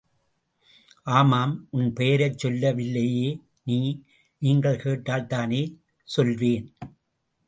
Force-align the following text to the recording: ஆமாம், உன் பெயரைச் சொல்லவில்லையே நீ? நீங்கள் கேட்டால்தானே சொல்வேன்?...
ஆமாம், 1.07 1.67
உன் 1.71 1.93
பெயரைச் 1.93 2.37
சொல்லவில்லையே 2.37 3.29
நீ? 3.63 3.77
நீங்கள் 4.41 4.81
கேட்டால்தானே 4.83 5.61
சொல்வேன்?... 6.09 6.65